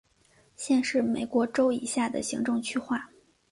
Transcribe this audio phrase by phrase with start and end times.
[0.55, 3.11] 县是美国州以下的行政区划。